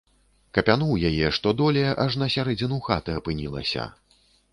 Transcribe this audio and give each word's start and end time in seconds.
Капянуў 0.57 0.93
яе, 1.09 1.27
што 1.37 1.51
доле 1.59 1.83
аж 2.05 2.17
на 2.21 2.29
сярэдзіну 2.37 2.79
хаты 2.87 3.11
апынілася. 3.21 3.85